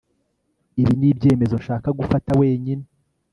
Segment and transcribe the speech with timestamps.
[0.81, 2.85] ibi nibyemezo nshaka gufata wenyine